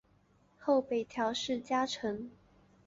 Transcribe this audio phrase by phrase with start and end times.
[0.57, 2.31] 后北条氏家臣。